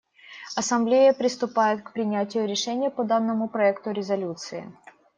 Ассамблея 0.55 1.13
приступает 1.13 1.83
к 1.83 1.93
принятию 1.93 2.47
решения 2.47 2.89
по 2.89 3.03
данному 3.03 3.47
проекту 3.47 3.91
резолюции. 3.91 4.73